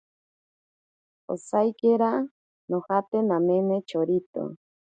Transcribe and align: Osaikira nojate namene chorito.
Osaikira 1.33 2.11
nojate 2.69 3.17
namene 3.27 3.75
chorito. 3.89 4.41